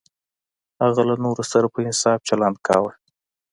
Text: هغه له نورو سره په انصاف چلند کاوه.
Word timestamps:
هغه 0.81 1.01
له 1.09 1.15
نورو 1.23 1.43
سره 1.51 1.67
په 1.73 1.79
انصاف 1.87 2.19
چلند 2.27 2.57
کاوه. 2.67 2.91